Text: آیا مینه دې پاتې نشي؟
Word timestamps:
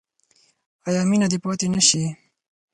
آیا 0.87 1.01
مینه 1.09 1.27
دې 1.31 1.37
پاتې 1.43 1.67
نشي؟ 1.73 2.03